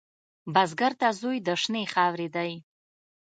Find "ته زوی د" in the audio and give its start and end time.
0.99-1.49